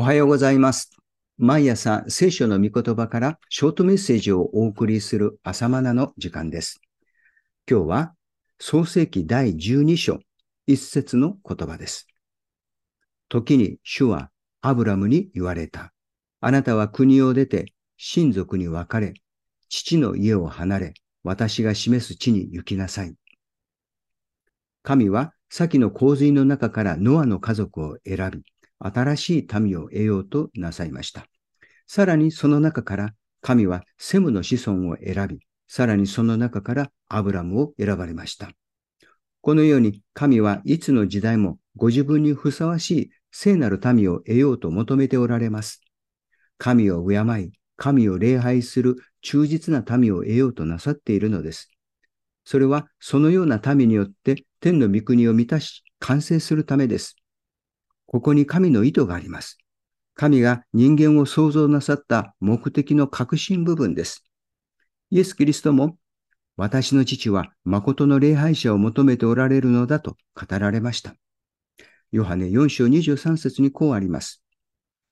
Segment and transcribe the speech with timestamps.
[0.00, 0.92] おはようございます。
[1.38, 6.80] 毎朝聖書の御言葉からショートメッセージをお送りする朝マナの時間です。
[7.68, 8.14] 今日は
[8.60, 10.20] 創世記第12章
[10.68, 12.06] 一節の言葉です。
[13.28, 14.30] 時に主は
[14.60, 15.92] アブラムに言われた。
[16.40, 19.14] あなたは国を出て親族に別れ、
[19.68, 20.94] 父の家を離れ、
[21.24, 23.16] 私が示す地に行きなさい。
[24.84, 28.44] 神は先の洪水の中からノアの家族を選び、
[28.78, 31.26] 新しい民を得ようとなさいました。
[31.86, 38.50] さらにその中から神はセムの子孫を選び、さらにその中からアブラムを選ばれました。
[39.40, 45.80] このように神はいつの時代もご自分にふさわしい聖なる民を得ようと求めておられます。
[46.58, 51.70] 神を敬い、神を礼拝する忠実な民を得ようとなさっているのです。
[52.44, 57.17] それはそのような民によって天の御国を満たし完成するためです。
[58.08, 59.58] ここに神の意図があります。
[60.14, 64.24] 神が人間を創造なさった目的の核心部分です。
[65.10, 65.98] イエス・キリストも、
[66.56, 71.14] 私の父は誠の礼拝者を求めておられるのだと語られました。
[72.10, 74.42] ヨハネ4章23節にこうあります。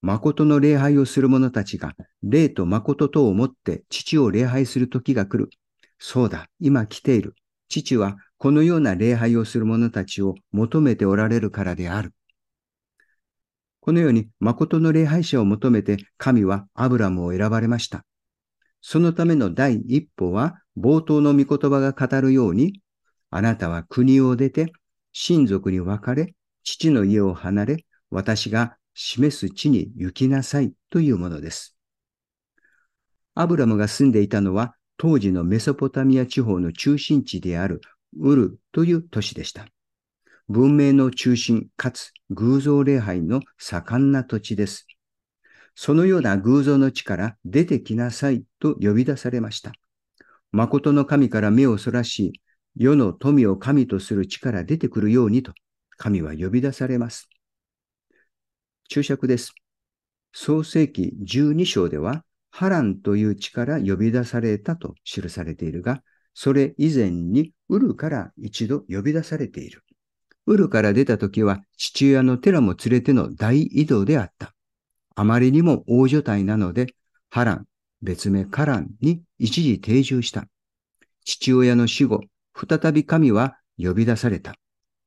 [0.00, 5.50] 誠の礼拝をする者たちが、霊と誠とをもって父を礼拝する時が来る。
[5.98, 7.34] そうだ、今来ている。
[7.68, 12.14] 父はこのような礼拝をする者たちを求めておられるからである。
[13.88, 18.04] このように誠の礼拝者を求めて神はアブラムを選ばれました。
[18.82, 22.82] そのための第一歩は冒頭の御言葉が語るように、
[23.30, 24.72] あなたは国を出て
[25.12, 31.74] 親族に別れ、父の家を離れ、私が示す地に行きなさいというものです。
[33.34, 37.80] アブラムが住んでいたのは当時のメソポタミア地方の中心地である
[38.20, 39.64] ウルという都市でした。
[40.48, 44.86] 文明の中心かつ偶像礼拝の盛んな土地です。
[45.74, 49.72] そのような偶像の地から出てきなさいと呼び出されました。
[50.50, 52.40] 誠の神から目をそらし、
[52.74, 55.52] 世の富を神とする地から出てくるようにと
[55.98, 57.28] 神は呼び出されます。
[58.88, 59.52] 注釈です。
[60.32, 69.82] 創世記12章では、ハランという地から呼び出されたと記されているが、それ以前にウルから一度呼び出されている。
[70.48, 74.54] ウルから出た時は父親のテラも連れての大移動であった。
[75.14, 76.86] あまりにも大所帯なので、
[77.28, 77.66] ハラン、
[78.00, 80.46] 別名カランに一時定住した。
[81.26, 82.22] 父親の死後、
[82.54, 84.54] 再び神は呼び出された。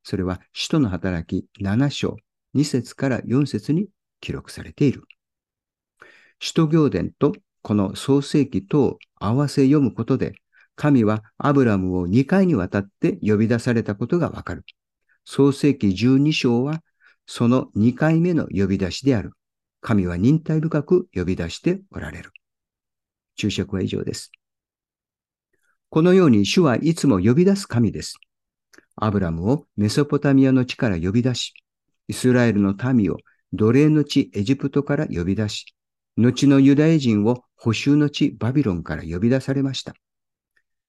[0.04, 2.16] それは使徒の働き7章
[2.54, 3.88] 2節から4節に
[4.20, 5.02] 記録されている。
[6.38, 7.32] 使徒行伝と
[7.62, 10.34] この創世記とを合わせ読むことで、
[10.76, 14.64] 神はアブラムを2回にわたって呼び出されたことがわかる。
[15.24, 16.82] 創世記12章は
[17.26, 19.32] その2回目の呼び出しである。
[19.80, 22.30] 神は忍耐深く呼び出しておられる。
[23.36, 24.30] 注釈は以上です。
[25.90, 28.16] このように主はいつも呼び出す神です。
[28.96, 31.52] アブラムをメソポタミアの地から呼び出し、
[32.08, 33.16] イスラエルの民を
[33.52, 35.66] 奴隷の地エジプトから呼び出し、
[36.16, 39.94] 後のユダヤ人を補修の地バビロンから呼び出されました。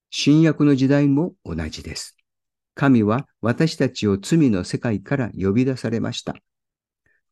[0.09, 2.15] 新約の時代も同じです。
[2.75, 6.35] 神は私たちを罪の世界から呼び出されました。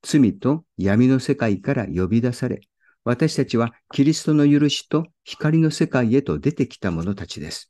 [0.03, 2.61] 罪と闇の世界から呼び出され、
[3.03, 7.67] 私たちはキリストの許しと光の世界へと出てきた者たちです。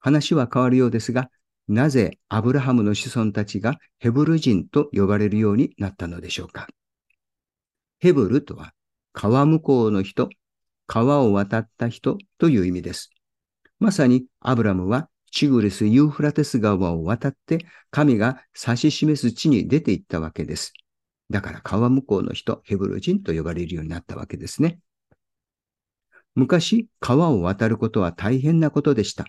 [0.00, 1.30] 話は変わるようですが、
[1.66, 6.66] なぜアブラハムの子孫たちがヘブル人と呼ばれるようになったのでしょうか。
[7.98, 8.72] ヘブルとは
[9.12, 10.30] 川向こうの人、
[10.86, 13.10] 川を渡った人という意味です。
[13.78, 20.72] まさにアブラムはチグレス・ユーフラテス川を渡って神が指し示す地に出て行ったわけです。
[21.30, 24.78] だから川向こうの人、ヘブル人と呼ばれるようになったわけですね。
[26.34, 29.26] 昔、川を渡ることは大変なことでした。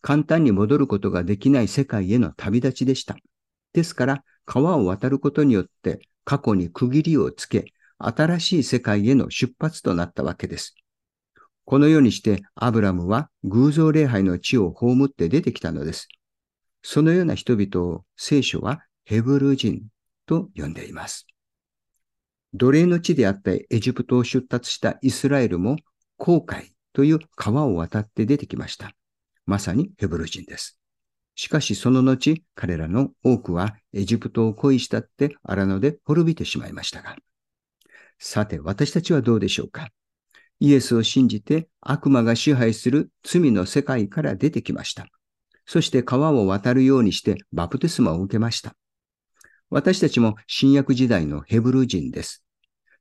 [0.00, 3.16] 簡単に戻ることができない世界への旅立ちでした。
[3.72, 10.74] ですから、川を渡ることによって過去に区切りをつけ、新しい世界への出発となったわけです。
[11.64, 16.08] このようにしてアブラムは偶像礼拝の地を葬って出てきたのです。
[16.82, 19.82] そのような人々を聖書はヘブル人
[20.26, 21.26] と呼んでいます。
[22.52, 25.76] 奴隷の地であったエジプトを出立したイスラエルも
[26.18, 28.92] 航海という川を渡って出てきました。
[29.46, 30.78] まさにヘブル人です。
[31.34, 37.16] しかしその後、彼らの多くはエジプトを恋したって荒野で滅びてしまいましたが。
[38.18, 39.88] さて、私たちはどうでしょうか？
[40.60, 45.06] イエスを信じて悪魔が支配する罪の世界から出てきました。
[45.66, 48.74] そして川を渡るようにしてバプテスマを受けました。
[49.70, 52.44] 私たちも新約時代のヘブル人です。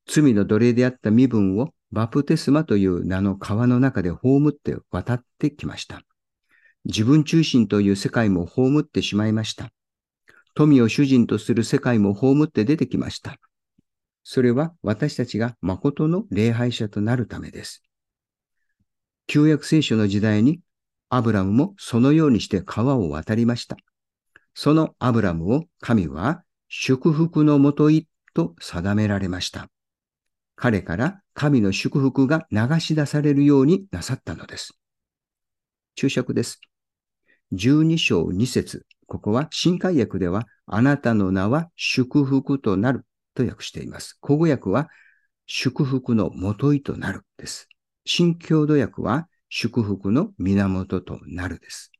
[0.07, 6.01] 罪の奴隷であった身分をバプテスマという名の川の中で葬って渡ってきました。
[6.85, 9.69] 自分中心という世界も葬ってしまいました。
[10.55, 13.37] 富を主人とする世界も葬って出てきました。
[14.23, 17.83] それは私たちが誠の礼拝者となるためです。
[19.27, 20.59] 旧約聖書の時代に
[21.09, 23.77] アブラムもそのようにして川を渡りました。
[24.53, 29.67] そのアブラムを神は祝福のもといと定められました。
[30.55, 34.77] 彼から神の祝福が流し出されるようになさったのです。
[35.95, 36.61] 注釈です。
[37.53, 44.17] 12章2節ここは新海訳では、あなたの名は祝福となると訳しています。
[44.21, 44.89] 古語訳は、
[45.45, 47.67] 祝福のもといとなるです。
[48.05, 51.91] 新郷土訳は、祝福の源となるです。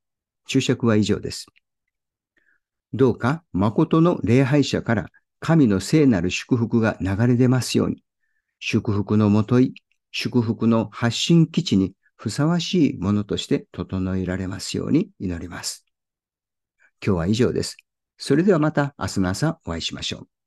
[0.47, 1.45] 注釈は以上です。
[2.93, 5.09] どうか誠の礼拝者から
[5.39, 8.03] 神の聖なる祝福が流れ出ますように、
[8.59, 9.73] 祝福のもとい、
[10.11, 15.85] 祝福の発信基地にふさわしいものとして整えられますように祈ります。
[17.05, 17.77] 今日は以上です。
[18.17, 20.32] それではまた明日の朝お会いしましょう。